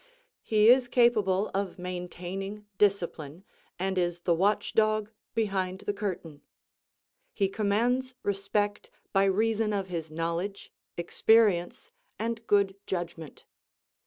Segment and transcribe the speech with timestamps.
[0.41, 3.43] He is capable of maintaining discipline,
[3.77, 6.41] and is the watch dog behind the curtain.
[7.35, 13.45] He commands respect by reason of his knowledge, experience and good judgment.